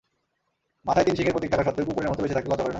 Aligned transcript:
মাথায় 0.87 1.05
তিন 1.07 1.15
সিংহের 1.17 1.35
প্রতীক 1.35 1.51
থাকা 1.53 1.65
স্বত্ত্বেও 1.65 1.87
কুকুরের 1.89 2.09
মতো 2.11 2.21
বেঁচে 2.21 2.35
থাকতে 2.37 2.49
লজ্জা 2.51 2.61
করে 2.63 2.67
না? 2.69 2.69